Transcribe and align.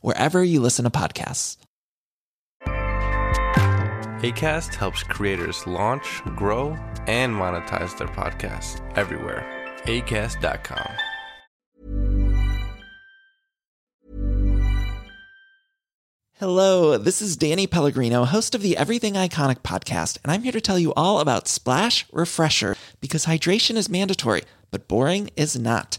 wherever 0.00 0.42
you 0.42 0.60
listen 0.60 0.84
to 0.84 0.90
podcasts. 0.90 1.56
ACAST 4.24 4.74
helps 4.74 5.02
creators 5.02 5.66
launch, 5.66 6.22
grow, 6.36 6.70
and 7.06 7.34
monetize 7.34 7.96
their 7.98 8.08
podcasts 8.08 8.80
everywhere. 8.96 9.44
ACAST.com. 9.84 10.88
Hello, 16.38 16.98
this 16.98 17.22
is 17.22 17.36
Danny 17.36 17.66
Pellegrino, 17.66 18.24
host 18.24 18.54
of 18.54 18.62
the 18.62 18.76
Everything 18.76 19.14
Iconic 19.14 19.58
podcast, 19.58 20.18
and 20.22 20.32
I'm 20.32 20.42
here 20.42 20.52
to 20.52 20.60
tell 20.60 20.78
you 20.78 20.92
all 20.94 21.20
about 21.20 21.46
Splash 21.46 22.06
Refresher 22.12 22.76
because 23.00 23.26
hydration 23.26 23.76
is 23.76 23.88
mandatory, 23.88 24.42
but 24.70 24.88
boring 24.88 25.30
is 25.36 25.58
not. 25.58 25.98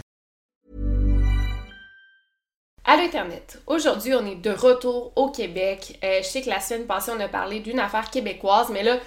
Allô 2.93 3.03
Internet, 3.03 3.57
aujourd'hui 3.67 4.13
on 4.15 4.25
est 4.25 4.35
de 4.35 4.49
retour 4.49 5.13
au 5.15 5.29
Québec. 5.29 5.97
Euh, 6.03 6.17
je 6.21 6.27
sais 6.27 6.41
que 6.41 6.49
la 6.49 6.59
semaine 6.59 6.85
passée 6.85 7.13
on 7.15 7.19
a 7.21 7.29
parlé 7.29 7.61
d'une 7.61 7.79
affaire 7.79 8.11
québécoise, 8.11 8.67
mais 8.69 8.83
là 8.83 8.97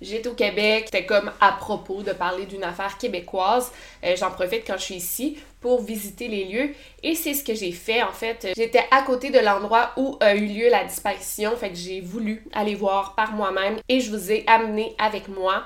j'étais 0.00 0.28
au 0.28 0.34
Québec, 0.34 0.84
c'était 0.84 1.06
comme 1.06 1.32
à 1.40 1.50
propos 1.50 2.04
de 2.04 2.12
parler 2.12 2.46
d'une 2.46 2.62
affaire 2.62 2.98
québécoise. 2.98 3.72
Euh, 4.04 4.14
J'en 4.14 4.30
profite 4.30 4.64
quand 4.64 4.76
je 4.78 4.84
suis 4.84 4.94
ici 4.94 5.38
pour 5.60 5.82
visiter 5.82 6.28
les 6.28 6.44
lieux 6.44 6.70
et 7.02 7.16
c'est 7.16 7.34
ce 7.34 7.42
que 7.42 7.52
j'ai 7.52 7.72
fait 7.72 8.04
en 8.04 8.12
fait. 8.12 8.46
J'étais 8.56 8.84
à 8.92 9.02
côté 9.02 9.30
de 9.30 9.40
l'endroit 9.40 9.90
où 9.96 10.16
a 10.20 10.36
eu 10.36 10.46
lieu 10.46 10.68
la 10.70 10.84
disparition, 10.84 11.56
fait 11.56 11.70
que 11.70 11.76
j'ai 11.76 12.00
voulu 12.00 12.44
aller 12.52 12.76
voir 12.76 13.16
par 13.16 13.32
moi-même 13.32 13.78
et 13.88 13.98
je 13.98 14.12
vous 14.12 14.30
ai 14.30 14.44
amené 14.46 14.94
avec 15.00 15.26
moi. 15.26 15.64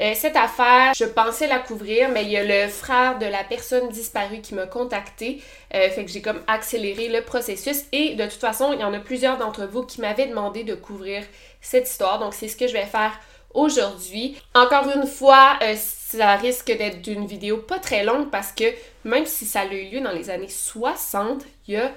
Euh, 0.00 0.12
cette 0.14 0.34
affaire, 0.34 0.92
je 0.96 1.04
pensais 1.04 1.46
la 1.46 1.60
couvrir, 1.60 2.08
mais 2.08 2.24
il 2.24 2.30
y 2.30 2.36
a 2.36 2.42
le 2.42 2.68
frère 2.68 3.18
de 3.18 3.26
la 3.26 3.44
personne 3.44 3.88
disparue 3.90 4.40
qui 4.40 4.54
m'a 4.54 4.66
contacté. 4.66 5.40
Euh, 5.72 5.88
fait 5.90 6.04
que 6.04 6.10
j'ai 6.10 6.20
comme 6.20 6.40
accéléré 6.48 7.08
le 7.08 7.22
processus. 7.22 7.84
Et 7.92 8.14
de 8.14 8.24
toute 8.24 8.40
façon, 8.40 8.72
il 8.72 8.80
y 8.80 8.84
en 8.84 8.92
a 8.92 8.98
plusieurs 8.98 9.38
d'entre 9.38 9.66
vous 9.66 9.84
qui 9.84 10.00
m'avaient 10.00 10.26
demandé 10.26 10.64
de 10.64 10.74
couvrir 10.74 11.22
cette 11.60 11.88
histoire. 11.88 12.18
Donc 12.18 12.34
c'est 12.34 12.48
ce 12.48 12.56
que 12.56 12.66
je 12.66 12.72
vais 12.72 12.86
faire 12.86 13.12
aujourd'hui. 13.52 14.36
Encore 14.54 14.90
une 14.94 15.06
fois, 15.06 15.58
euh, 15.62 15.76
ça 15.76 16.34
risque 16.36 16.76
d'être 16.76 17.00
d'une 17.00 17.26
vidéo 17.26 17.58
pas 17.58 17.78
très 17.78 18.04
longue 18.04 18.30
parce 18.30 18.50
que 18.50 18.64
même 19.04 19.26
si 19.26 19.46
ça 19.46 19.60
a 19.60 19.66
eu 19.66 19.90
lieu 19.90 20.00
dans 20.00 20.10
les 20.10 20.28
années 20.28 20.48
60, 20.48 21.44
il 21.68 21.74
y 21.74 21.76
a 21.76 21.92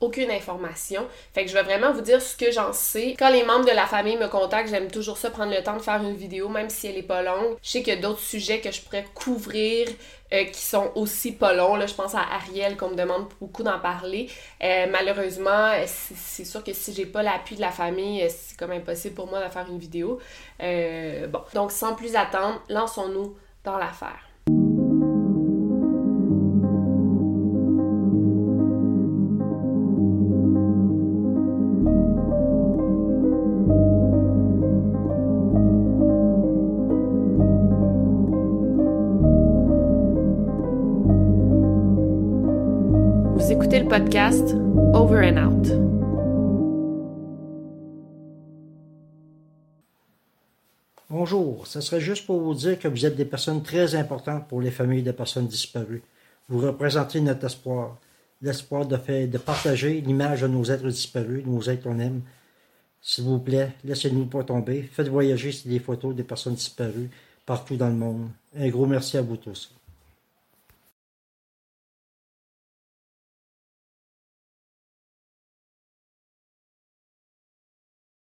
aucune 0.00 0.30
information. 0.30 1.06
Fait 1.32 1.44
que 1.44 1.50
je 1.50 1.54
vais 1.54 1.62
vraiment 1.62 1.92
vous 1.92 2.00
dire 2.00 2.20
ce 2.20 2.36
que 2.36 2.50
j'en 2.50 2.72
sais. 2.72 3.14
Quand 3.18 3.30
les 3.30 3.44
membres 3.44 3.64
de 3.64 3.74
la 3.74 3.86
famille 3.86 4.16
me 4.16 4.28
contactent, 4.28 4.68
j'aime 4.68 4.90
toujours 4.90 5.16
ça 5.16 5.30
prendre 5.30 5.54
le 5.54 5.62
temps 5.62 5.76
de 5.76 5.82
faire 5.82 6.02
une 6.02 6.16
vidéo, 6.16 6.48
même 6.48 6.68
si 6.68 6.86
elle 6.86 6.98
est 6.98 7.02
pas 7.02 7.22
longue. 7.22 7.56
Je 7.62 7.70
sais 7.70 7.82
qu'il 7.82 7.94
y 7.94 7.96
a 7.96 8.00
d'autres 8.00 8.20
sujets 8.20 8.60
que 8.60 8.70
je 8.70 8.80
pourrais 8.80 9.06
couvrir 9.14 9.88
euh, 10.32 10.44
qui 10.44 10.60
sont 10.60 10.90
aussi 10.94 11.32
pas 11.32 11.54
longs. 11.54 11.76
Là, 11.76 11.86
je 11.86 11.94
pense 11.94 12.14
à 12.14 12.20
Ariel 12.20 12.76
qu'on 12.76 12.90
me 12.90 12.96
demande 12.96 13.28
beaucoup 13.40 13.62
d'en 13.62 13.78
parler. 13.78 14.28
Euh, 14.62 14.86
malheureusement, 14.90 15.72
c'est 15.86 16.44
sûr 16.44 16.64
que 16.64 16.72
si 16.72 16.92
j'ai 16.92 17.06
pas 17.06 17.22
l'appui 17.22 17.56
de 17.56 17.60
la 17.60 17.70
famille, 17.70 18.22
euh, 18.22 18.28
c'est 18.28 18.56
comme 18.56 18.72
impossible 18.72 19.14
pour 19.14 19.28
moi 19.28 19.44
de 19.44 19.50
faire 19.50 19.66
une 19.68 19.78
vidéo. 19.78 20.18
bon, 20.58 21.40
donc 21.54 21.70
sans 21.70 21.94
plus 21.94 22.16
attendre, 22.16 22.60
lançons-nous 22.68 23.36
dans 23.64 23.78
l'affaire. 23.78 24.33
Podcast 43.94 44.56
Over 44.92 45.20
and 45.22 45.36
Out. 45.36 45.66
Bonjour, 51.08 51.64
ce 51.68 51.80
serait 51.80 52.00
juste 52.00 52.26
pour 52.26 52.40
vous 52.40 52.54
dire 52.54 52.76
que 52.76 52.88
vous 52.88 53.06
êtes 53.06 53.14
des 53.14 53.24
personnes 53.24 53.62
très 53.62 53.94
importantes 53.94 54.48
pour 54.48 54.60
les 54.60 54.72
familles 54.72 55.04
de 55.04 55.12
personnes 55.12 55.46
disparues. 55.46 56.02
Vous 56.48 56.58
représentez 56.58 57.20
notre 57.20 57.44
espoir, 57.44 57.96
l'espoir 58.42 58.84
de, 58.84 58.96
faire, 58.96 59.28
de 59.28 59.38
partager 59.38 60.00
l'image 60.00 60.40
de 60.40 60.48
nos 60.48 60.64
êtres 60.64 60.88
disparus, 60.88 61.44
de 61.44 61.48
nos 61.48 61.62
êtres 61.62 61.84
qu'on 61.84 62.00
aime. 62.00 62.22
S'il 63.00 63.22
vous 63.22 63.38
plaît, 63.38 63.74
laissez-nous 63.84 64.26
pas 64.26 64.42
tomber. 64.42 64.82
Faites 64.82 65.06
voyager 65.06 65.52
des 65.66 65.78
photos 65.78 66.16
des 66.16 66.24
personnes 66.24 66.54
disparues 66.54 67.10
partout 67.46 67.76
dans 67.76 67.90
le 67.90 67.94
monde. 67.94 68.28
Un 68.56 68.68
gros 68.70 68.86
merci 68.86 69.18
à 69.18 69.22
vous 69.22 69.36
tous. 69.36 69.72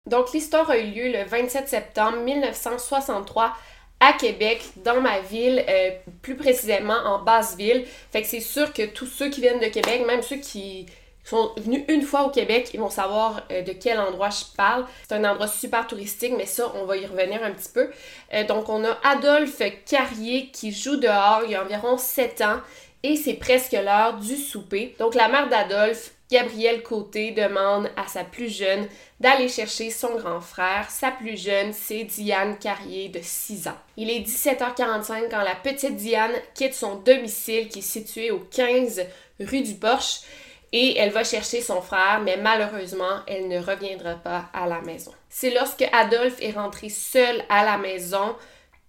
Donc, 0.05 0.33
l'histoire 0.33 0.69
a 0.69 0.77
eu 0.77 0.91
lieu 0.91 1.11
le 1.13 1.23
27 1.23 1.69
septembre 1.69 2.17
1963 2.17 3.53
à 4.01 4.11
Québec, 4.11 4.61
dans 4.83 4.99
ma 4.99 5.21
ville, 5.21 5.63
euh, 5.69 5.91
plus 6.21 6.35
précisément 6.35 6.97
en 7.05 7.19
Basse-Ville. 7.23 7.85
Fait 8.11 8.21
que 8.21 8.27
c'est 8.27 8.41
sûr 8.41 8.73
que 8.73 8.85
tous 8.85 9.05
ceux 9.05 9.29
qui 9.29 9.39
viennent 9.39 9.61
de 9.61 9.67
Québec, 9.67 10.03
même 10.05 10.21
ceux 10.21 10.35
qui 10.35 10.87
sont 11.23 11.53
venus 11.55 11.85
une 11.87 12.01
fois 12.01 12.23
au 12.23 12.29
Québec, 12.31 12.71
ils 12.73 12.81
vont 12.81 12.89
savoir 12.89 13.43
euh, 13.49 13.61
de 13.61 13.71
quel 13.71 13.97
endroit 13.97 14.29
je 14.29 14.43
parle. 14.57 14.85
C'est 15.07 15.15
un 15.15 15.23
endroit 15.23 15.47
super 15.47 15.87
touristique, 15.87 16.33
mais 16.35 16.47
ça, 16.47 16.69
on 16.75 16.83
va 16.83 16.97
y 16.97 17.05
revenir 17.05 17.41
un 17.41 17.51
petit 17.51 17.71
peu. 17.73 17.89
Euh, 18.33 18.43
donc, 18.43 18.67
on 18.67 18.83
a 18.83 18.97
Adolphe 19.05 19.61
Carrier 19.85 20.49
qui 20.51 20.73
joue 20.73 20.97
dehors, 20.97 21.43
il 21.45 21.51
y 21.51 21.55
a 21.55 21.63
environ 21.63 21.97
7 21.97 22.41
ans, 22.41 22.59
et 23.03 23.15
c'est 23.15 23.35
presque 23.35 23.71
l'heure 23.71 24.17
du 24.17 24.35
souper. 24.35 24.97
Donc, 24.99 25.15
la 25.15 25.29
mère 25.29 25.47
d'Adolphe 25.47 26.11
Gabrielle 26.31 26.83
Côté 26.83 27.31
demande 27.31 27.89
à 27.95 28.07
sa 28.07 28.23
plus 28.23 28.49
jeune 28.49 28.87
d'aller 29.19 29.47
chercher 29.47 29.89
son 29.89 30.15
grand 30.15 30.41
frère. 30.41 30.89
Sa 30.89 31.11
plus 31.11 31.41
jeune, 31.41 31.73
c'est 31.73 32.03
Diane 32.05 32.57
Carrier 32.57 33.09
de 33.09 33.19
6 33.21 33.67
ans. 33.67 33.77
Il 33.97 34.09
est 34.09 34.21
17h45 34.21 35.29
quand 35.29 35.43
la 35.43 35.55
petite 35.55 35.95
Diane 35.95 36.33
quitte 36.55 36.73
son 36.73 36.95
domicile 36.95 37.69
qui 37.69 37.79
est 37.79 37.81
situé 37.83 38.31
au 38.31 38.39
15 38.39 39.01
rue 39.39 39.61
du 39.61 39.75
Porche 39.75 40.21
et 40.71 40.97
elle 40.97 41.11
va 41.11 41.23
chercher 41.23 41.61
son 41.61 41.81
frère, 41.81 42.19
mais 42.23 42.35
malheureusement, 42.37 43.21
elle 43.27 43.47
ne 43.47 43.59
reviendra 43.59 44.15
pas 44.15 44.49
à 44.53 44.65
la 44.65 44.81
maison. 44.81 45.11
C'est 45.29 45.53
lorsque 45.53 45.87
Adolphe 45.93 46.41
est 46.41 46.51
rentré 46.51 46.89
seul 46.89 47.43
à 47.47 47.63
la 47.63 47.77
maison 47.77 48.35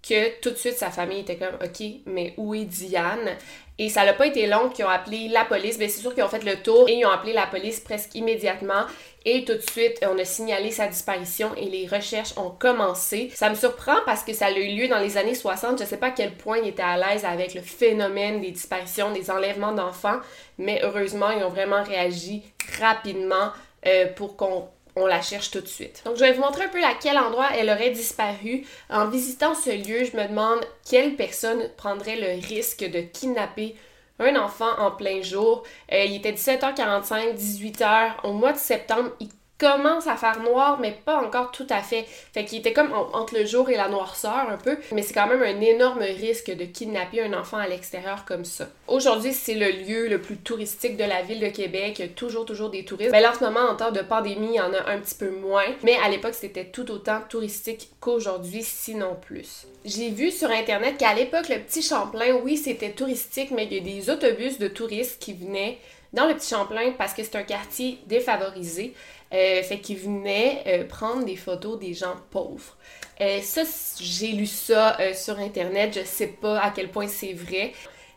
que 0.03 0.41
tout 0.41 0.51
de 0.51 0.57
suite 0.57 0.77
sa 0.77 0.91
famille 0.91 1.21
était 1.21 1.37
comme 1.37 1.57
OK, 1.63 1.83
mais 2.07 2.35
où 2.37 2.55
est 2.55 2.65
Diane? 2.65 3.37
Et 3.79 3.89
ça 3.89 4.05
n'a 4.05 4.13
pas 4.13 4.27
été 4.27 4.47
long 4.47 4.69
qu'ils 4.69 4.85
ont 4.85 4.89
appelé 4.89 5.29
la 5.29 5.45
police. 5.45 5.79
mais 5.79 5.87
ben, 5.87 5.91
c'est 5.91 6.01
sûr 6.01 6.15
qu'ils 6.15 6.23
ont 6.23 6.29
fait 6.29 6.45
le 6.45 6.63
tour 6.63 6.89
et 6.89 6.93
ils 6.93 7.05
ont 7.05 7.11
appelé 7.11 7.33
la 7.33 7.47
police 7.47 7.81
presque 7.81 8.15
immédiatement. 8.15 8.85
Et 9.25 9.45
tout 9.45 9.55
de 9.55 9.71
suite, 9.71 9.99
on 10.09 10.19
a 10.19 10.25
signalé 10.25 10.71
sa 10.71 10.87
disparition 10.87 11.55
et 11.57 11.65
les 11.65 11.89
recherches 11.89 12.37
ont 12.37 12.51
commencé. 12.51 13.31
Ça 13.35 13.51
me 13.51 13.55
surprend 13.55 13.97
parce 14.07 14.23
que 14.23 14.33
ça 14.33 14.47
a 14.47 14.51
eu 14.53 14.77
lieu 14.77 14.87
dans 14.87 15.01
les 15.01 15.17
années 15.17 15.35
60. 15.35 15.81
Je 15.81 15.85
sais 15.85 15.97
pas 15.97 16.09
à 16.09 16.11
quel 16.11 16.33
point 16.33 16.59
ils 16.59 16.69
étaient 16.69 16.83
à 16.83 16.97
l'aise 16.97 17.25
avec 17.25 17.55
le 17.55 17.63
phénomène 17.63 18.41
des 18.41 18.53
disparitions, 18.53 19.13
des 19.13 19.31
enlèvements 19.31 19.73
d'enfants, 19.73 20.21
mais 20.59 20.81
heureusement, 20.85 21.31
ils 21.31 21.43
ont 21.43 21.49
vraiment 21.49 21.83
réagi 21.83 22.43
rapidement 22.79 23.51
euh, 23.87 24.07
pour 24.15 24.37
qu'on 24.37 24.69
on 24.97 25.07
la 25.07 25.21
cherche 25.21 25.51
tout 25.51 25.61
de 25.61 25.67
suite. 25.67 26.03
Donc, 26.05 26.17
je 26.17 26.21
vais 26.21 26.33
vous 26.33 26.43
montrer 26.43 26.65
un 26.65 26.69
peu 26.69 26.83
à 26.83 26.95
quel 27.01 27.19
endroit 27.19 27.49
elle 27.57 27.71
aurait 27.71 27.91
disparu. 27.91 28.65
En 28.91 29.09
visitant 29.09 29.55
ce 29.55 29.71
lieu, 29.71 30.05
je 30.05 30.17
me 30.17 30.29
demande 30.29 30.61
quelle 30.89 31.17
personne 31.17 31.69
prendrait 31.77 32.17
le 32.17 32.47
risque 32.47 32.85
de 32.85 33.01
kidnapper 33.01 33.77
un 34.19 34.37
enfant 34.37 34.71
en 34.79 34.91
plein 34.91 35.23
jour. 35.23 35.65
Euh, 35.93 36.05
il 36.05 36.17
était 36.17 36.33
17h45, 36.33 37.35
18h. 37.35 38.13
Au 38.23 38.33
mois 38.33 38.53
de 38.53 38.59
septembre, 38.59 39.11
il 39.21 39.29
commence 39.65 40.07
à 40.07 40.17
faire 40.17 40.41
noir, 40.41 40.79
mais 40.79 40.97
pas 41.05 41.17
encore 41.17 41.51
tout 41.51 41.67
à 41.71 41.81
fait. 41.81 42.05
Fait 42.33 42.45
qu'il 42.45 42.59
était 42.59 42.73
comme 42.73 42.93
entre 42.93 43.35
le 43.35 43.47
jour 43.47 43.71
et 43.71 43.77
la 43.77 43.89
noirceur 43.89 44.49
un 44.51 44.59
peu, 44.59 44.77
mais 44.93 45.03
c'est 45.03 45.15
quand 45.15 45.27
même 45.27 45.43
un 45.43 45.61
énorme 45.61 46.03
risque 46.03 46.55
de 46.55 46.65
kidnapper 46.65 47.23
un 47.23 47.33
enfant 47.33 47.57
à 47.57 47.67
l'extérieur 47.67 48.25
comme 48.27 48.45
ça. 48.45 48.69
Aujourd'hui, 48.89 49.33
c'est 49.33 49.55
le 49.55 49.71
lieu 49.71 50.09
le 50.09 50.21
plus 50.21 50.37
touristique 50.37 50.97
de 50.97 51.05
la 51.05 51.23
ville 51.23 51.41
de 51.41 51.49
Québec. 51.49 51.99
Il 51.99 52.03
y 52.03 52.09
a 52.09 52.09
toujours, 52.09 52.45
toujours 52.45 52.69
des 52.69 52.85
touristes. 52.85 53.13
Mais 53.13 53.27
en 53.27 53.35
ce 53.35 53.43
moment, 53.43 53.61
en 53.61 53.77
temps 53.77 53.91
de 53.91 54.01
pandémie, 54.01 54.51
il 54.51 54.57
y 54.57 54.61
en 54.61 54.75
a 54.75 54.91
un 54.91 54.99
petit 54.99 55.15
peu 55.15 55.31
moins, 55.31 55.65
mais 55.83 55.97
à 56.05 56.11
l'époque, 56.11 56.35
c'était 56.35 56.67
tout 56.67 56.91
autant 56.91 57.21
touristique 57.29 57.91
qu'aujourd'hui, 58.01 58.63
sinon 58.63 59.17
plus. 59.21 59.67
J'ai 59.87 60.11
vu 60.11 60.31
sur 60.31 60.51
Internet 60.51 60.97
qu'à 60.99 61.15
l'époque, 61.15 61.49
le 61.49 61.59
Petit 61.59 61.83
Champlain, 61.83 62.39
oui, 62.43 62.57
c'était 62.57 62.93
touristique, 62.93 63.51
mais 63.51 63.65
il 63.65 63.75
y 63.75 63.79
a 63.79 63.81
des 63.81 64.11
autobus 64.11 64.59
de 64.59 64.69
touristes 64.69 65.21
qui 65.21 65.33
venaient 65.33 65.79
dans 66.15 66.27
le 66.27 66.35
Petit 66.35 66.55
Champlain 66.55 66.93
parce 66.97 67.13
que 67.13 67.23
c'est 67.23 67.37
un 67.37 67.43
quartier 67.43 67.99
défavorisé. 68.07 68.95
Euh, 69.33 69.63
fait 69.65 69.81
qu'il 69.81 69.97
venait 69.97 70.63
euh, 70.67 70.85
prendre 70.85 71.25
des 71.25 71.35
photos 71.35 71.79
des 71.79 71.93
gens 71.93 72.15
pauvres. 72.31 72.77
Euh, 73.21 73.41
ça, 73.43 73.63
j'ai 74.01 74.29
lu 74.29 74.47
ça 74.47 74.97
sur 75.13 75.39
Internet, 75.41 75.99
je 75.99 76.05
sais 76.05 76.29
pas 76.29 76.61
à 76.61 76.71
quel 76.71 76.89
point 76.89 77.09
c'est 77.09 77.33
vrai. 77.33 77.73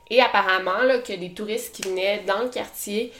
Et 0.09 0.21
apparemment, 0.21 0.83
là, 0.83 0.99
que 0.99 1.13
des 1.13 1.33
touristes 1.33 1.75
qui 1.75 1.81
venaient 1.81 2.23
dans 2.25 2.44
le 2.44 2.49
quartier 2.49 3.11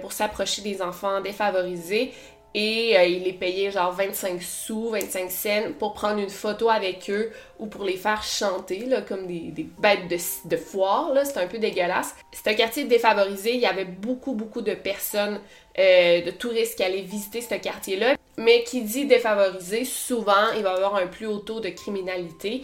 pour 0.00 0.12
s'approcher 0.12 0.62
des 0.62 0.82
enfants 0.82 1.20
défavorisés 1.20 2.12
et 2.54 2.96
euh, 2.96 3.04
il 3.04 3.24
les 3.24 3.32
payait 3.32 3.70
genre 3.70 3.92
25 3.92 4.42
sous, 4.42 4.90
25 4.90 5.30
cents 5.30 5.72
pour 5.78 5.92
prendre 5.92 6.18
une 6.18 6.30
photo 6.30 6.70
avec 6.70 7.10
eux 7.10 7.30
ou 7.58 7.66
pour 7.66 7.84
les 7.84 7.96
faire 7.96 8.22
chanter, 8.22 8.86
là, 8.86 9.02
comme 9.02 9.26
des, 9.26 9.66
bêtes 9.78 10.08
de, 10.08 10.16
de 10.48 10.56
foire, 10.56 11.12
c'était 11.24 11.40
un 11.40 11.46
peu 11.46 11.58
dégueulasse. 11.58 12.14
C'est 12.32 12.50
un 12.50 12.54
quartier 12.54 12.84
défavorisé, 12.84 13.54
il 13.54 13.60
y 13.60 13.66
avait 13.66 13.84
beaucoup, 13.84 14.32
beaucoup 14.32 14.62
de 14.62 14.74
personnes, 14.74 15.40
euh, 15.78 16.22
de 16.22 16.30
touristes 16.30 16.76
qui 16.76 16.82
allaient 16.82 17.02
visiter 17.02 17.40
ce 17.40 17.54
quartier-là, 17.54 18.16
mais 18.38 18.64
qui 18.64 18.82
dit 18.82 19.06
défavorisé, 19.06 19.84
souvent, 19.84 20.52
il 20.56 20.62
va 20.62 20.72
y 20.72 20.76
avoir 20.76 20.96
un 20.96 21.06
plus 21.06 21.26
haut 21.26 21.38
taux 21.38 21.60
de 21.60 21.68
criminalité. 21.68 22.62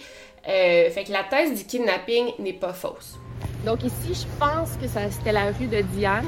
Euh, 0.48 0.90
fait 0.90 1.04
que 1.04 1.12
la 1.12 1.24
thèse 1.24 1.56
du 1.56 1.64
kidnapping 1.64 2.32
n'est 2.38 2.52
pas 2.54 2.72
fausse. 2.72 3.18
Donc 3.64 3.82
ici, 3.82 4.14
je 4.14 4.38
pense 4.38 4.70
que 4.80 4.86
c'était 4.88 5.32
la 5.32 5.52
rue 5.52 5.66
de 5.66 5.80
Diane 5.80 6.26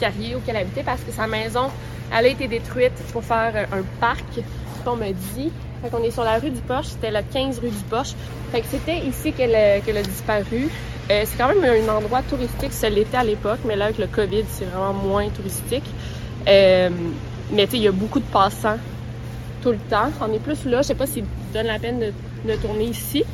Carrier 0.00 0.34
auquel 0.34 0.56
elle 0.56 0.62
habitait 0.62 0.82
parce 0.82 1.02
que 1.02 1.12
sa 1.12 1.26
maison 1.26 1.70
elle 2.12 2.26
a 2.26 2.28
été 2.28 2.48
détruite 2.48 2.94
pour 3.12 3.24
faire 3.24 3.68
un 3.72 3.82
parc, 4.00 4.40
qu'on 4.84 4.96
me 4.96 5.12
dit. 5.34 5.50
Fait 5.82 5.88
qu'on 5.90 6.02
est 6.02 6.10
sur 6.10 6.24
la 6.24 6.38
rue 6.38 6.50
du 6.50 6.60
Poche, 6.60 6.86
c'était 6.86 7.10
la 7.10 7.22
15 7.22 7.58
rue 7.60 7.70
du 7.70 7.82
Poche. 7.88 8.12
Fait 8.52 8.60
que 8.60 8.66
c'était 8.70 8.98
ici 8.98 9.32
qu'elle 9.32 9.54
a, 9.54 10.02
disparu. 10.02 10.68
Euh, 11.10 11.22
c'est 11.24 11.38
quand 11.38 11.48
même 11.48 11.64
un 11.64 11.92
endroit 11.92 12.22
touristique, 12.22 12.72
ça 12.72 12.88
l'était 12.88 13.16
à 13.16 13.24
l'époque, 13.24 13.60
mais 13.64 13.76
là 13.76 13.86
avec 13.86 13.98
le 13.98 14.06
COVID, 14.06 14.44
c'est 14.48 14.66
vraiment 14.66 14.92
moins 14.92 15.28
touristique. 15.30 15.84
Euh, 16.48 16.90
mais 17.52 17.64
tu 17.64 17.72
sais, 17.72 17.76
il 17.78 17.82
y 17.82 17.88
a 17.88 17.92
beaucoup 17.92 18.20
de 18.20 18.24
passants 18.26 18.78
tout 19.62 19.70
le 19.70 19.78
temps. 19.90 20.10
On 20.20 20.32
est 20.32 20.38
plus 20.38 20.64
là, 20.66 20.82
je 20.82 20.88
sais 20.88 20.94
pas 20.94 21.06
s'il 21.06 21.24
donne 21.52 21.66
la 21.66 21.78
peine 21.78 21.98
de, 21.98 22.12
de 22.48 22.56
tourner 22.56 22.84
ici. 22.84 23.24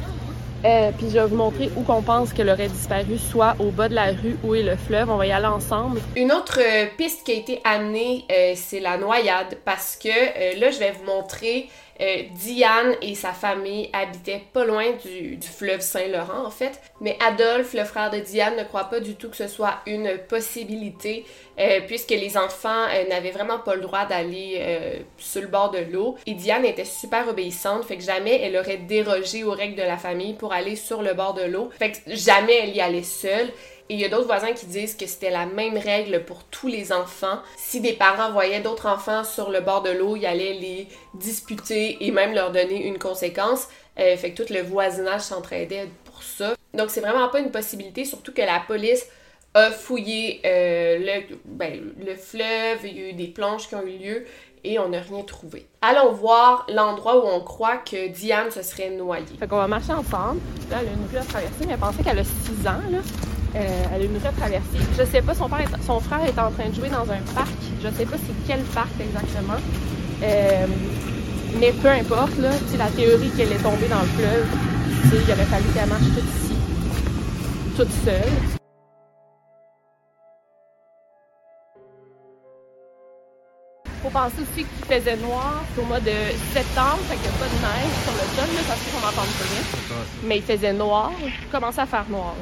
Euh, 0.65 0.91
puis 0.97 1.09
je 1.09 1.15
vais 1.15 1.27
vous 1.27 1.37
montrer 1.37 1.71
où 1.77 1.83
qu'on 1.83 2.03
pense 2.03 2.33
qu'elle 2.33 2.49
aurait 2.49 2.69
disparu, 2.69 3.19
soit 3.19 3.55
au 3.59 3.71
bas 3.71 3.89
de 3.89 3.95
la 3.95 4.07
rue 4.07 4.37
où 4.43 4.55
est 4.55 4.63
le 4.63 4.77
fleuve. 4.77 5.11
On 5.11 5.17
va 5.17 5.27
y 5.27 5.33
aller 5.33 5.47
ensemble. 5.47 6.01
Une 6.17 6.33
autre 6.33 6.59
euh, 6.61 6.87
piste 6.97 7.25
qui 7.25 7.33
a 7.33 7.35
été 7.35 7.61
amenée, 7.65 8.25
euh, 8.31 8.55
c'est 8.57 8.81
la 8.81 8.97
noyade, 8.97 9.59
parce 9.65 9.97
que 9.97 10.59
là, 10.59 10.71
je 10.71 10.79
vais 10.79 10.93
vous 10.93 11.05
montrer 11.05 11.69
euh, 12.01 12.23
Diane 12.35 12.95
et 13.03 13.15
sa 13.15 13.33
famille 13.33 13.89
habitaient 13.93 14.43
pas 14.53 14.65
loin 14.65 14.93
du, 15.05 15.39
fleuve 15.41 15.81
Saint-Laurent, 15.81 16.45
en 16.45 16.51
fait. 16.51 16.81
Mais 17.01 17.17
Adolphe, 17.27 17.75
le 17.75 17.85
frère 17.85 18.11
de 18.11 18.19
Diane, 18.19 18.57
ne 18.57 18.65
croit 18.65 18.91
pas 18.91 19.01
du 19.01 19.15
tout 19.15 19.31
que 19.31 19.37
ce 19.37 19.49
soit 19.49 19.77
une 19.87 20.19
possibilité, 20.29 21.25
euh, 21.59 21.81
puisque 21.87 22.11
les 22.11 22.37
enfants 22.37 22.87
euh, 22.91 23.09
n'avaient 23.09 23.31
vraiment 23.31 23.59
pas 23.59 23.75
le 23.75 23.81
droit 23.81 24.05
d'aller 24.05 24.63
sur 25.19 25.43
le 25.43 25.49
bord 25.49 25.71
de 25.71 25.79
l'eau. 25.79 26.17
Et 26.27 26.35
Diane 26.35 26.65
était 26.65 26.85
super 26.85 27.29
obéissante, 27.29 27.85
fait 27.85 27.97
que 27.97 28.05
jamais 28.05 28.41
elle 28.43 28.57
aurait 28.57 28.77
dérogé 28.77 29.45
aux 29.45 29.53
règles 29.53 29.77
de 29.77 29.83
la 29.83 29.97
famille 29.97 30.35
pour 30.35 30.53
aller 30.53 30.77
sur 30.77 31.03
le 31.03 31.15
bord 31.15 31.35
de 31.35 31.45
l'eau. 31.45 31.71
Fait 31.79 31.93
que 31.93 31.99
jamais 32.15 32.57
elle 32.63 32.77
y 32.77 32.81
allait 32.81 33.03
seule. 33.03 33.51
Et 33.89 33.95
il 33.95 34.01
y 34.01 34.05
a 34.05 34.09
d'autres 34.09 34.27
voisins 34.27 34.53
qui 34.53 34.67
disent 34.67 34.97
que 34.97 35.07
c'était 35.07 35.31
la 35.31 35.47
même 35.47 35.79
règle 35.79 36.25
pour 36.25 36.45
tous 36.45 36.67
les 36.67 36.93
enfants. 36.93 37.39
Si 37.57 37.81
des 37.81 37.93
parents 37.93 38.33
voyaient 38.33 38.61
d'autres 38.61 38.87
enfants 38.87 39.23
sur 39.23 39.51
le 39.51 39.61
bord 39.61 39.83
de 39.83 39.91
l'eau, 39.91 40.17
ils 40.17 40.27
allaient 40.27 40.55
les 40.55 40.89
disputer 41.15 41.99
et 42.01 42.11
même 42.11 42.35
leur 42.35 42.51
donner 42.51 42.87
une 42.87 42.99
conséquence. 42.99 43.69
Euh, 43.99 44.17
fait 44.17 44.33
que 44.33 44.43
tout 44.43 44.53
le 44.53 44.61
voisinage 44.61 45.23
s'entraidait 45.23 45.89
pour 46.05 46.23
ça. 46.23 46.55
Donc 46.75 46.91
c'est 46.91 47.01
vraiment 47.01 47.29
pas 47.29 47.39
une 47.39 47.51
possibilité, 47.51 48.05
surtout 48.05 48.33
que 48.33 48.43
la 48.43 48.61
police 48.61 49.07
a 49.55 49.71
fouillé 49.71 50.41
euh, 50.45 50.99
le, 50.99 51.37
ben, 51.47 51.81
le 52.05 52.15
fleuve, 52.15 52.85
il 52.85 52.99
y 52.99 53.05
a 53.05 53.09
eu 53.09 53.13
des 53.15 53.29
plonges 53.29 53.69
qui 53.69 53.75
ont 53.75 53.87
eu 53.87 53.97
lieu 53.97 54.27
et 54.65 54.79
on 54.79 54.89
n'a 54.89 55.01
rien 55.01 55.23
trouvé. 55.23 55.67
Allons 55.81 56.13
voir 56.13 56.67
l'endroit 56.69 57.25
où 57.25 57.29
on 57.29 57.41
croit 57.41 57.79
que 57.79 58.09
Diane 58.09 58.51
se 58.51 58.63
serait 58.63 58.91
noyée. 58.91 59.25
Fait 59.39 59.47
qu'on 59.47 59.57
va 59.57 59.69
marcher 59.69 59.93
ensemble. 59.93 60.41
Là, 60.71 60.79
elle 60.83 60.89
a 60.89 60.93
une 60.93 61.07
rue 61.11 61.19
à 61.19 61.23
traverser, 61.23 61.67
mais 61.67 61.73
elle 61.75 61.79
pensait 61.79 62.03
qu'elle 62.03 62.19
a 62.19 62.25
6 62.25 62.67
ans, 62.67 62.83
là. 62.91 63.36
Euh, 63.57 63.85
elle 63.95 64.03
a 64.03 64.05
une 64.05 64.19
vraie 64.19 64.33
traversée. 64.33 64.79
Je 64.99 65.05
sais 65.05 65.23
pas, 65.23 65.35
son, 65.35 65.49
père 65.49 65.67
son 65.85 65.99
frère 66.01 66.23
est 66.25 66.39
en 66.39 66.51
train 66.51 66.69
de 66.69 66.75
jouer 66.75 66.91
dans 66.91 67.11
un 67.11 67.21
parc. 67.35 67.57
Je 67.83 67.89
sais 67.89 68.05
pas 68.05 68.17
c'est 68.19 68.35
quel 68.47 68.61
parc 68.65 68.91
exactement. 69.01 69.61
Euh, 70.23 70.67
mais 71.59 71.73
peu 71.73 71.89
importe, 71.89 72.37
là, 72.39 72.51
la 72.77 72.89
théorie 72.89 73.31
qu'elle 73.31 73.53
est 73.53 73.63
tombée 73.63 73.89
dans 73.89 74.01
le 74.01 74.09
fleuve, 74.09 74.47
il 75.05 75.33
aurait 75.33 75.45
fallu 75.45 75.65
qu'elle 75.73 75.89
marche 75.89 76.03
toute 76.03 76.25
ici, 76.25 76.57
toute 77.77 77.93
seule. 78.05 78.33
Faut 84.03 84.11
penser 84.11 84.37
aussi 84.43 84.65
qu'il 84.65 84.85
faisait 84.87 85.17
noir 85.17 85.65
au 85.81 85.87
mois 85.87 86.01
de 86.01 86.13
septembre, 86.53 86.99
fait 87.09 87.17
qu'il 87.17 87.31
n'y 87.31 87.37
a 87.37 87.39
pas 87.39 87.49
de 87.49 87.59
neige 87.63 87.95
sur 88.05 88.13
le 88.13 88.27
sol, 88.37 88.55
là, 88.55 88.63
parce 88.69 88.81
qu'on 88.81 89.01
n'entend 89.01 89.23
pas 89.23 89.45
rien. 89.49 89.97
Mais 90.25 90.37
il 90.37 90.43
faisait 90.43 90.73
noir, 90.75 91.11
il 91.25 91.49
commençait 91.51 91.81
à 91.81 91.87
faire 91.87 92.05
noir. 92.11 92.35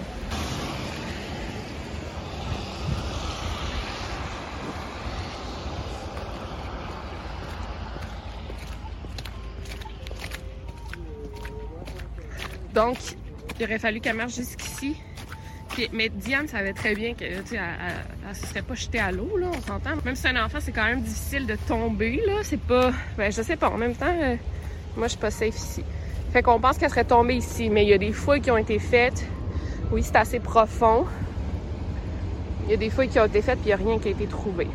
Donc, 12.74 12.96
il 13.58 13.64
aurait 13.64 13.78
fallu 13.78 14.00
qu'elle 14.00 14.16
marche 14.16 14.34
jusqu'ici. 14.34 14.96
mais 15.92 16.08
Diane 16.08 16.48
savait 16.48 16.72
très 16.72 16.94
bien 16.94 17.14
qu'elle 17.14 17.38
ne 17.38 18.34
se 18.34 18.46
serait 18.46 18.62
pas 18.62 18.74
jetée 18.74 18.98
à 18.98 19.12
l'eau, 19.12 19.36
là, 19.38 19.46
on 19.56 19.60
s'entend. 19.60 19.90
Même 20.04 20.16
si 20.16 20.22
c'est 20.22 20.28
un 20.28 20.44
enfant, 20.44 20.58
c'est 20.60 20.72
quand 20.72 20.84
même 20.84 21.02
difficile 21.02 21.46
de 21.46 21.56
tomber, 21.68 22.20
là. 22.26 22.38
C'est 22.42 22.60
pas. 22.60 22.90
Ben, 23.16 23.32
je 23.32 23.42
sais 23.42 23.56
pas. 23.56 23.70
En 23.70 23.78
même 23.78 23.94
temps, 23.94 24.06
euh, 24.20 24.34
moi, 24.96 25.06
je 25.06 25.12
suis 25.12 25.20
pas 25.20 25.30
safe 25.30 25.56
ici. 25.56 25.84
Fait 26.32 26.42
qu'on 26.42 26.58
pense 26.58 26.78
qu'elle 26.78 26.90
serait 26.90 27.04
tombée 27.04 27.36
ici, 27.36 27.70
mais 27.70 27.84
il 27.84 27.90
y 27.90 27.92
a 27.92 27.98
des 27.98 28.12
fouilles 28.12 28.40
qui 28.40 28.50
ont 28.50 28.58
été 28.58 28.80
faites. 28.80 29.24
Oui, 29.92 30.02
c'est 30.02 30.16
assez 30.16 30.40
profond. 30.40 31.06
Il 32.64 32.72
y 32.72 32.74
a 32.74 32.76
des 32.76 32.90
fouilles 32.90 33.08
qui 33.08 33.20
ont 33.20 33.26
été 33.26 33.40
faites, 33.40 33.60
puis 33.60 33.70
il 33.70 33.76
n'y 33.76 33.82
a 33.82 33.84
rien 33.84 34.00
qui 34.00 34.08
a 34.08 34.10
été 34.10 34.26
trouvé. 34.26 34.66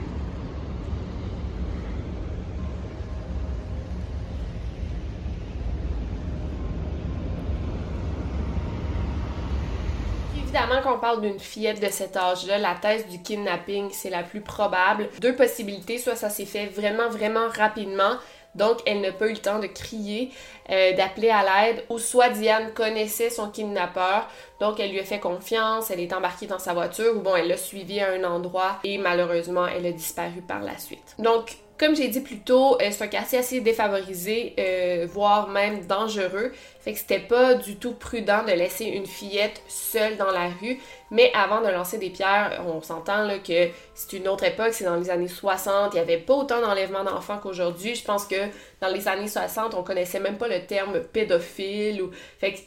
Quand 10.81 10.95
on 10.95 10.99
parle 10.99 11.21
d'une 11.21 11.39
fillette 11.39 11.81
de 11.81 11.89
cet 11.89 12.17
âge-là, 12.17 12.57
la 12.57 12.75
thèse 12.75 13.07
du 13.07 13.21
kidnapping, 13.21 13.89
c'est 13.91 14.09
la 14.09 14.23
plus 14.23 14.41
probable. 14.41 15.09
Deux 15.19 15.35
possibilités, 15.35 15.97
soit 15.97 16.15
ça 16.15 16.29
s'est 16.29 16.45
fait 16.45 16.67
vraiment, 16.67 17.09
vraiment 17.09 17.47
rapidement, 17.49 18.15
donc 18.55 18.79
elle 18.85 19.01
n'a 19.01 19.11
pas 19.11 19.27
eu 19.27 19.33
le 19.33 19.37
temps 19.37 19.59
de 19.59 19.67
crier, 19.67 20.31
euh, 20.69 20.93
d'appeler 20.95 21.29
à 21.29 21.43
l'aide, 21.43 21.83
ou 21.89 21.99
soit 21.99 22.29
Diane 22.29 22.73
connaissait 22.73 23.29
son 23.29 23.49
kidnappeur, 23.49 24.27
donc 24.59 24.79
elle 24.79 24.91
lui 24.91 24.99
a 24.99 25.05
fait 25.05 25.19
confiance, 25.19 25.91
elle 25.91 25.99
est 25.99 26.13
embarquée 26.13 26.47
dans 26.47 26.59
sa 26.59 26.73
voiture, 26.73 27.15
ou 27.15 27.19
bon, 27.19 27.35
elle 27.35 27.47
l'a 27.47 27.57
suivi 27.57 27.99
à 27.99 28.11
un 28.11 28.23
endroit, 28.23 28.79
et 28.83 28.97
malheureusement, 28.97 29.67
elle 29.67 29.85
a 29.85 29.91
disparu 29.91 30.41
par 30.41 30.61
la 30.61 30.77
suite. 30.77 31.15
Donc, 31.19 31.57
comme 31.79 31.95
j'ai 31.95 32.09
dit 32.09 32.19
plus 32.19 32.39
tôt, 32.39 32.75
euh, 32.81 32.89
c'est 32.91 33.03
un 33.03 33.07
quartier 33.07 33.39
assez 33.39 33.61
défavorisé, 33.61 34.53
euh, 34.59 35.07
voire 35.09 35.47
même 35.47 35.85
dangereux. 35.85 36.51
Fait 36.81 36.91
que 36.91 36.99
c'était 36.99 37.19
pas 37.19 37.53
du 37.53 37.77
tout 37.77 37.93
prudent 37.93 38.43
de 38.43 38.51
laisser 38.51 38.83
une 38.85 39.05
fillette 39.05 39.61
seule 39.69 40.17
dans 40.17 40.29
la 40.29 40.49
rue. 40.49 40.77
Mais 41.09 41.31
avant 41.33 41.61
de 41.61 41.69
lancer 41.69 41.97
des 41.97 42.09
pierres, 42.09 42.61
on 42.67 42.81
s'entend 42.81 43.23
là 43.23 43.39
que 43.39 43.69
c'est 43.95 44.17
une 44.17 44.27
autre 44.27 44.43
époque, 44.43 44.73
c'est 44.73 44.83
dans 44.83 44.97
les 44.97 45.09
années 45.09 45.29
60. 45.29 45.93
Il 45.93 45.97
y 45.97 45.99
avait 46.01 46.17
pas 46.17 46.33
autant 46.33 46.59
d'enlèvements 46.59 47.05
d'enfants 47.05 47.39
qu'aujourd'hui. 47.41 47.95
Je 47.95 48.03
pense 48.03 48.25
que 48.25 48.35
dans 48.81 48.89
les 48.89 49.07
années 49.07 49.29
60, 49.29 49.73
on 49.73 49.81
connaissait 49.83 50.19
même 50.19 50.37
pas 50.37 50.49
le 50.49 50.65
terme 50.65 50.99
pédophile. 50.99 52.03
Fait 52.39 52.53
que 52.53 52.59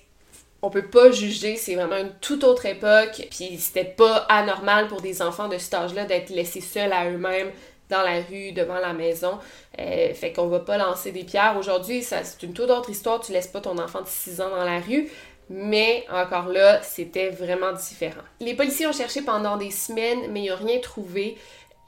on 0.65 0.71
peut 0.71 0.87
pas 0.87 1.11
juger, 1.11 1.57
c'est 1.57 1.75
vraiment 1.75 1.97
une 1.97 2.13
toute 2.21 2.45
autre 2.45 2.67
époque, 2.67 3.27
puis 3.31 3.59
c'était 3.59 3.85
pas 3.85 4.19
anormal 4.29 4.87
pour 4.87 5.01
des 5.01 5.21
enfants 5.21 5.49
de 5.49 5.59
cet 5.59 5.75
âge-là 5.75 6.05
d'être 6.05 6.31
laissés 6.31 6.61
seuls 6.61 6.93
à 6.93 7.11
eux-mêmes 7.11 7.51
dans 7.93 8.03
la 8.03 8.21
rue, 8.23 8.53
devant 8.53 8.79
la 8.79 8.93
maison. 8.93 9.39
Euh, 9.79 10.13
fait 10.15 10.33
qu'on 10.33 10.49
va 10.49 10.61
pas 10.61 10.79
lancer 10.79 11.13
des 11.13 11.25
pierres. 11.25 11.57
Aujourd'hui, 11.59 12.03
c'est 12.03 12.43
une 12.43 12.55
toute 12.55 12.71
autre 12.71 12.91
histoire. 12.91 13.21
Tu 13.21 13.33
laisses 13.33 13.47
pas 13.47 13.61
ton 13.61 13.79
enfant 13.79 14.01
de 14.01 14.09
6 14.09 14.41
ans 14.41 14.51
dans 14.51 14.65
la 14.65 14.81
rue. 14.81 15.09
Mais 15.51 16.05
encore 16.11 16.49
là, 16.49 16.81
c'était 16.83 17.29
vraiment 17.29 17.73
différent. 17.73 18.23
Les 18.41 18.55
policiers 18.55 18.87
ont 18.87 18.93
cherché 18.93 19.21
pendant 19.23 19.57
des 19.57 19.71
semaines, 19.71 20.31
mais 20.31 20.45
ils 20.45 20.51
n'ont 20.51 20.57
rien 20.57 20.79
trouvé. 20.81 21.37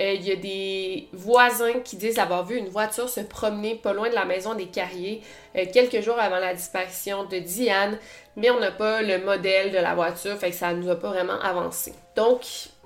Euh, 0.02 0.12
il 0.12 0.24
y 0.24 0.32
a 0.32 0.36
des 0.36 1.08
voisins 1.12 1.80
qui 1.84 1.96
disent 1.96 2.18
avoir 2.18 2.44
vu 2.44 2.56
une 2.56 2.68
voiture 2.68 3.08
se 3.08 3.20
promener 3.20 3.76
pas 3.76 3.92
loin 3.92 4.08
de 4.08 4.14
la 4.14 4.24
maison 4.24 4.54
des 4.54 4.66
Carriers 4.66 5.22
euh, 5.56 5.66
quelques 5.72 6.00
jours 6.00 6.18
avant 6.18 6.40
la 6.40 6.52
disparition 6.52 7.24
de 7.24 7.38
Diane, 7.38 7.96
mais 8.34 8.50
on 8.50 8.58
n'a 8.58 8.72
pas 8.72 9.02
le 9.02 9.18
modèle 9.24 9.70
de 9.70 9.78
la 9.78 9.94
voiture, 9.94 10.36
fait 10.36 10.50
que 10.50 10.56
ça 10.56 10.72
nous 10.72 10.90
a 10.90 10.96
pas 10.96 11.10
vraiment 11.10 11.40
avancé. 11.40 11.94
Donc, 12.16 12.40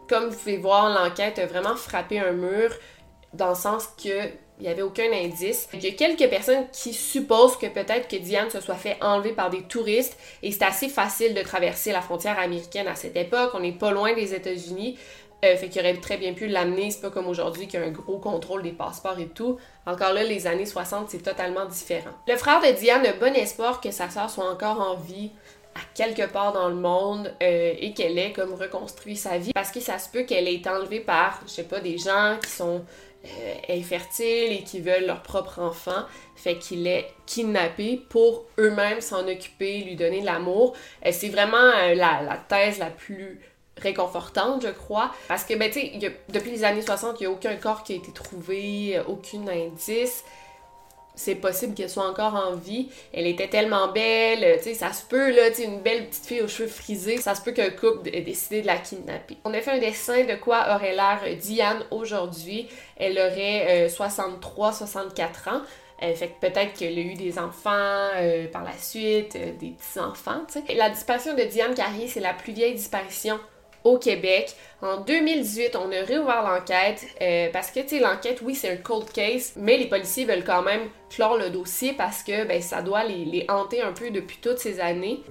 comme 0.08 0.28
vous 0.28 0.36
pouvez 0.36 0.58
voir, 0.58 0.90
l'enquête 0.90 1.38
a 1.38 1.46
vraiment 1.46 1.76
frappé 1.76 2.18
un 2.18 2.32
mur 2.32 2.70
dans 3.38 3.50
le 3.50 3.54
sens 3.54 3.86
que 4.02 4.28
il 4.60 4.64
n'y 4.64 4.68
avait 4.68 4.82
aucun 4.82 5.10
indice. 5.12 5.68
Il 5.72 5.84
y 5.84 5.86
a 5.86 5.92
quelques 5.92 6.28
personnes 6.28 6.66
qui 6.72 6.92
supposent 6.92 7.56
que 7.56 7.66
peut-être 7.66 8.08
que 8.08 8.16
Diane 8.16 8.50
se 8.50 8.60
soit 8.60 8.74
fait 8.74 8.96
enlever 9.00 9.30
par 9.30 9.50
des 9.50 9.62
touristes 9.62 10.18
et 10.42 10.50
c'est 10.50 10.64
assez 10.64 10.88
facile 10.88 11.32
de 11.34 11.42
traverser 11.42 11.92
la 11.92 12.00
frontière 12.00 12.38
américaine 12.40 12.88
à 12.88 12.96
cette 12.96 13.16
époque. 13.16 13.52
On 13.54 13.60
n'est 13.60 13.70
pas 13.70 13.92
loin 13.92 14.14
des 14.14 14.34
États-Unis. 14.34 14.98
Euh, 15.44 15.56
fait 15.56 15.68
qu'il 15.68 15.80
aurait 15.80 15.94
très 15.94 16.16
bien 16.16 16.32
pu 16.32 16.48
l'amener. 16.48 16.90
C'est 16.90 17.00
pas 17.00 17.10
comme 17.10 17.28
aujourd'hui 17.28 17.68
qu'il 17.68 17.78
y 17.78 17.82
a 17.84 17.86
un 17.86 17.92
gros 17.92 18.18
contrôle 18.18 18.62
des 18.62 18.72
passeports 18.72 19.20
et 19.20 19.28
tout. 19.28 19.56
Encore 19.86 20.12
là, 20.12 20.24
les 20.24 20.48
années 20.48 20.66
60, 20.66 21.10
c'est 21.10 21.22
totalement 21.22 21.64
différent. 21.64 22.10
Le 22.26 22.36
frère 22.36 22.60
de 22.60 22.76
Diane 22.76 23.06
a 23.06 23.12
bon 23.12 23.32
espoir 23.36 23.80
que 23.80 23.92
sa 23.92 24.10
sœur 24.10 24.28
soit 24.28 24.50
encore 24.50 24.80
en 24.80 24.96
vie 24.96 25.30
à 25.76 25.80
quelque 25.94 26.28
part 26.28 26.52
dans 26.52 26.68
le 26.68 26.74
monde 26.74 27.32
euh, 27.40 27.74
et 27.78 27.94
qu'elle 27.94 28.18
ait 28.18 28.32
comme 28.32 28.54
reconstruit 28.54 29.14
sa 29.14 29.38
vie 29.38 29.52
parce 29.52 29.70
que 29.70 29.78
ça 29.78 30.00
se 30.00 30.08
peut 30.08 30.22
qu'elle 30.22 30.48
ait 30.48 30.54
été 30.54 30.68
enlevée 30.68 30.98
par, 30.98 31.40
je 31.46 31.52
sais 31.52 31.62
pas, 31.62 31.78
des 31.78 31.98
gens 31.98 32.36
qui 32.42 32.50
sont 32.50 32.82
infertiles 33.68 34.52
et 34.52 34.62
qui 34.64 34.80
veulent 34.80 35.06
leur 35.06 35.22
propre 35.22 35.58
enfant. 35.60 36.04
Fait 36.36 36.56
qu'il 36.56 36.86
est 36.86 37.08
kidnappé 37.26 38.00
pour 38.08 38.46
eux-mêmes 38.58 39.00
s'en 39.00 39.26
occuper, 39.26 39.78
lui 39.78 39.96
donner 39.96 40.20
de 40.20 40.26
l'amour. 40.26 40.74
Euh, 41.04 41.10
c'est 41.12 41.28
vraiment 41.28 41.56
euh, 41.56 41.94
la, 41.94 42.38
thèse 42.48 42.78
la 42.78 42.90
plus 42.90 43.40
réconfortante, 43.76 44.62
je 44.62 44.72
crois. 44.72 45.12
Parce 45.28 45.44
que, 45.44 45.54
ben, 45.54 45.70
tu 45.70 45.80
sais, 45.80 46.14
depuis 46.28 46.50
les 46.50 46.64
années 46.64 46.82
60, 46.82 47.20
il 47.20 47.24
n'y 47.24 47.26
a 47.26 47.30
aucun 47.30 47.56
corps 47.56 47.82
qui 47.82 47.92
a 47.92 47.96
été 47.96 48.12
trouvé, 48.12 49.00
aucun 49.06 49.46
indice 49.48 50.24
c'est 51.18 51.34
possible 51.34 51.74
qu'elle 51.74 51.90
soit 51.90 52.08
encore 52.08 52.34
en 52.34 52.54
vie. 52.54 52.88
Elle 53.12 53.26
était 53.26 53.48
tellement 53.48 53.88
belle, 53.88 54.58
tu 54.58 54.64
sais, 54.64 54.74
ça 54.74 54.92
se 54.92 55.04
peut, 55.04 55.34
là, 55.34 55.50
tu 55.50 55.62
une 55.62 55.80
belle 55.80 56.06
petite 56.06 56.26
fille 56.26 56.40
aux 56.40 56.48
cheveux 56.48 56.68
frisés, 56.68 57.16
ça 57.16 57.34
se 57.34 57.42
peut 57.42 57.50
qu'un 57.50 57.70
couple 57.70 58.08
ait 58.12 58.22
décidé 58.22 58.62
de 58.62 58.66
la 58.66 58.76
kidnapper. 58.76 59.36
On 59.44 59.52
a 59.52 59.60
fait 59.60 59.72
un 59.72 59.78
dessin 59.78 60.24
de 60.24 60.36
quoi 60.36 60.74
aurait 60.74 60.94
l'air 60.94 61.20
Diane 61.36 61.84
aujourd'hui. 61.90 62.68
Elle 62.96 63.18
aurait 63.18 63.88
63, 63.88 64.68
euh, 64.68 64.72
64 64.72 65.48
ans. 65.48 65.60
Euh, 66.02 66.14
fait 66.14 66.28
que 66.28 66.46
peut-être 66.46 66.74
qu'elle 66.74 66.96
a 66.96 67.02
eu 67.02 67.14
des 67.14 67.40
enfants 67.40 68.10
euh, 68.16 68.46
par 68.46 68.62
la 68.62 68.76
suite, 68.78 69.32
des 69.32 69.70
petits-enfants. 69.70 70.42
La 70.76 70.90
disparition 70.90 71.34
de 71.34 71.42
Diane 71.42 71.74
Carrier, 71.74 72.06
c'est 72.06 72.20
la 72.20 72.34
plus 72.34 72.52
vieille 72.52 72.74
disparition 72.74 73.40
au 73.84 73.98
Québec. 73.98 74.54
En 74.82 75.00
2018, 75.00 75.76
on 75.76 75.90
a 75.90 76.04
réouvert 76.04 76.42
l'enquête 76.42 77.04
euh, 77.20 77.48
parce 77.52 77.70
que, 77.70 77.80
tu 77.80 77.88
sais, 77.88 78.00
l'enquête, 78.00 78.40
oui, 78.42 78.54
c'est 78.54 78.70
un 78.70 78.76
cold 78.76 79.10
case, 79.10 79.54
mais 79.56 79.76
les 79.76 79.86
policiers 79.86 80.24
veulent 80.24 80.44
quand 80.44 80.62
même 80.62 80.82
clore 81.10 81.36
le 81.36 81.50
dossier 81.50 81.92
parce 81.92 82.22
que 82.22 82.46
ben, 82.46 82.60
ça 82.62 82.82
doit 82.82 83.04
les, 83.04 83.46
hanter 83.48 83.82
un 83.82 83.92
peu 83.92 84.10
depuis 84.10 84.38
toutes 84.40 84.58
ces 84.58 84.80
années. 84.80 85.22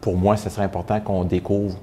Pour 0.00 0.16
moi, 0.16 0.36
ce 0.36 0.50
serait 0.50 0.64
important 0.64 1.00
qu'on 1.00 1.24
découvre 1.24 1.78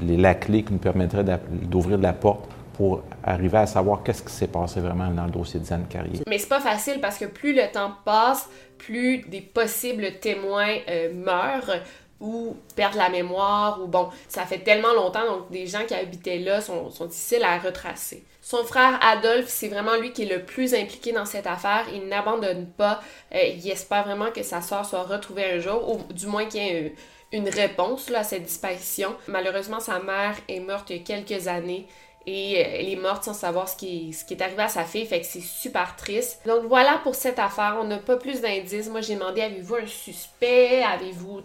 la 0.00 0.34
clé 0.34 0.62
qui 0.62 0.72
nous 0.72 0.78
permettrait 0.78 1.24
d'ouvrir 1.50 1.98
la 1.98 2.12
porte 2.12 2.48
pour 2.76 3.02
arriver 3.24 3.58
à 3.58 3.66
savoir 3.66 4.02
qu'est-ce 4.02 4.22
qui 4.22 4.32
s'est 4.32 4.48
passé 4.48 4.80
vraiment 4.80 5.08
dans 5.08 5.24
le 5.24 5.30
dossier 5.30 5.58
de 5.58 5.64
Diane 5.64 5.86
Carrier. 5.88 6.20
Mais 6.28 6.38
c'est 6.38 6.48
pas 6.48 6.60
facile 6.60 7.00
parce 7.00 7.16
que 7.16 7.24
plus 7.24 7.54
le 7.54 7.70
temps 7.72 7.92
passe, 8.04 8.48
plus 8.76 9.24
des 9.28 9.40
possibles 9.40 10.18
témoins 10.20 10.76
euh, 10.88 11.12
meurent, 11.14 11.80
ou 12.20 12.56
perdre 12.74 12.96
la 12.96 13.08
mémoire, 13.08 13.82
ou 13.82 13.86
bon, 13.86 14.08
ça 14.28 14.46
fait 14.46 14.58
tellement 14.58 14.94
longtemps, 14.94 15.26
donc 15.26 15.50
des 15.50 15.66
gens 15.66 15.84
qui 15.86 15.94
habitaient 15.94 16.38
là 16.38 16.60
sont, 16.60 16.88
difficiles 17.06 17.44
à 17.44 17.58
retracer. 17.58 18.24
Son 18.40 18.64
frère 18.64 18.98
Adolphe, 19.02 19.48
c'est 19.48 19.68
vraiment 19.68 19.96
lui 19.96 20.12
qui 20.12 20.22
est 20.22 20.36
le 20.36 20.44
plus 20.44 20.72
impliqué 20.74 21.12
dans 21.12 21.24
cette 21.24 21.46
affaire. 21.46 21.84
Il 21.92 22.06
n'abandonne 22.06 22.66
pas. 22.66 23.00
Euh, 23.34 23.42
il 23.42 23.68
espère 23.68 24.04
vraiment 24.04 24.30
que 24.30 24.44
sa 24.44 24.62
soeur 24.62 24.86
soit 24.86 25.02
retrouvée 25.02 25.52
un 25.52 25.58
jour, 25.58 25.90
ou 25.90 26.12
du 26.12 26.26
moins 26.26 26.46
qu'il 26.46 26.62
y 26.62 26.68
ait 26.68 26.94
une, 27.32 27.48
réponse 27.48 28.08
là, 28.08 28.20
à 28.20 28.24
cette 28.24 28.44
disparition. 28.44 29.14
Malheureusement, 29.26 29.80
sa 29.80 29.98
mère 29.98 30.36
est 30.48 30.60
morte 30.60 30.90
il 30.90 30.98
y 30.98 31.00
a 31.00 31.02
quelques 31.02 31.48
années 31.48 31.88
et 32.26 32.58
euh, 32.58 32.68
elle 32.80 32.88
est 32.88 32.96
morte 32.96 33.24
sans 33.24 33.34
savoir 33.34 33.68
ce 33.68 33.76
qui, 33.76 34.12
ce 34.12 34.24
qui 34.24 34.34
est 34.34 34.42
arrivé 34.42 34.62
à 34.62 34.68
sa 34.68 34.84
fille, 34.84 35.06
fait 35.06 35.20
que 35.20 35.26
c'est 35.26 35.40
super 35.40 35.96
triste. 35.96 36.40
Donc 36.46 36.64
voilà 36.64 37.00
pour 37.02 37.14
cette 37.14 37.38
affaire, 37.38 37.78
on 37.80 37.84
n'a 37.84 37.98
pas 37.98 38.16
plus 38.16 38.40
d'indices. 38.40 38.88
Moi 38.88 39.00
j'ai 39.00 39.14
demandé 39.14 39.42
avez-vous 39.42 39.76
un 39.76 39.86
suspect, 39.86 40.82
avez-vous, 40.82 41.42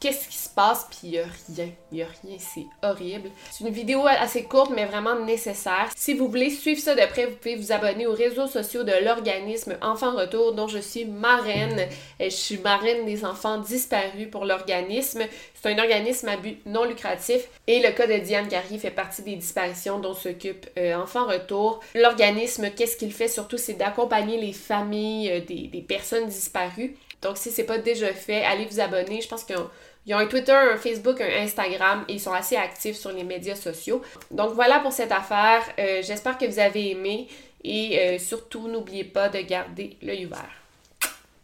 qu'est-ce 0.00 0.28
qui 0.28 0.36
se 0.36 0.48
passe, 0.48 0.86
puis 0.90 0.98
il 1.04 1.10
n'y 1.10 1.18
a 1.18 1.24
rien. 1.24 1.68
Il 1.90 1.94
n'y 1.96 2.02
a 2.02 2.06
rien, 2.22 2.36
c'est 2.38 2.66
horrible. 2.82 3.30
C'est 3.50 3.64
une 3.64 3.72
vidéo 3.72 4.06
assez 4.06 4.44
courte, 4.44 4.72
mais 4.74 4.84
vraiment 4.84 5.18
nécessaire. 5.18 5.88
Si 5.96 6.14
vous 6.14 6.28
voulez 6.28 6.50
suivre 6.50 6.80
ça 6.80 6.94
de 6.94 7.06
près, 7.06 7.26
vous 7.26 7.36
pouvez 7.36 7.56
vous 7.56 7.72
abonner 7.72 8.06
aux 8.06 8.14
réseaux 8.14 8.46
sociaux 8.46 8.84
de 8.84 8.92
l'organisme 9.04 9.76
Enfants 9.82 10.16
Retour, 10.16 10.54
dont 10.54 10.68
je 10.68 10.78
suis 10.78 11.04
marraine. 11.04 11.88
Euh, 12.20 12.24
je 12.24 12.28
suis 12.30 12.58
marraine 12.58 13.06
des 13.06 13.24
enfants 13.24 13.58
disparus 13.58 14.28
pour 14.30 14.44
l'organisme. 14.44 15.22
C'est 15.62 15.72
un 15.72 15.78
organisme 15.78 16.28
à 16.28 16.36
but 16.36 16.58
non 16.66 16.84
lucratif 16.84 17.48
et 17.68 17.80
le 17.80 17.92
cas 17.92 18.08
de 18.08 18.18
Diane 18.18 18.48
Carrie 18.48 18.80
fait 18.80 18.90
partie 18.90 19.22
des 19.22 19.36
disparitions 19.36 20.00
dont 20.00 20.12
s'occupe 20.14 20.66
euh, 20.76 20.96
Enfants 20.96 21.26
Retour. 21.26 21.80
L'organisme, 21.94 22.70
qu'est-ce 22.70 22.96
qu'il 22.96 23.12
fait 23.12 23.28
surtout, 23.28 23.58
c'est 23.58 23.74
d'accompagner 23.74 24.40
les 24.40 24.52
familles 24.52 25.42
des, 25.46 25.68
des 25.68 25.82
personnes 25.82 26.26
disparues 26.26 26.96
donc, 27.22 27.36
si 27.36 27.50
c'est 27.52 27.64
pas 27.64 27.78
déjà 27.78 28.12
fait, 28.12 28.44
allez 28.44 28.66
vous 28.66 28.80
abonner. 28.80 29.20
Je 29.20 29.28
pense 29.28 29.44
qu'ils 29.44 29.56
ont, 29.56 29.70
un 30.10 30.26
Twitter, 30.26 30.52
un 30.52 30.76
Facebook, 30.76 31.20
un 31.20 31.42
Instagram 31.42 32.04
et 32.08 32.14
ils 32.14 32.20
sont 32.20 32.32
assez 32.32 32.56
actifs 32.56 32.96
sur 32.96 33.12
les 33.12 33.22
médias 33.22 33.54
sociaux. 33.54 34.02
Donc, 34.30 34.54
voilà 34.54 34.80
pour 34.80 34.92
cette 34.92 35.12
affaire. 35.12 35.62
Euh, 35.78 36.02
j'espère 36.02 36.36
que 36.36 36.44
vous 36.44 36.58
avez 36.58 36.90
aimé 36.90 37.28
et 37.62 37.98
euh, 38.00 38.18
surtout, 38.18 38.66
n'oubliez 38.66 39.04
pas 39.04 39.28
de 39.28 39.38
garder 39.40 39.96
l'œil 40.02 40.26
ouvert. 40.26 40.50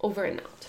Over 0.01 0.33
and 0.33 0.35
out. 0.35 0.69